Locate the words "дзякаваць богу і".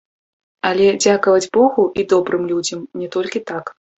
1.03-2.07